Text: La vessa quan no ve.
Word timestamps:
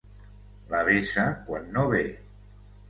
La 0.71 0.81
vessa 0.89 1.27
quan 1.51 1.71
no 1.77 1.87
ve. 1.95 2.05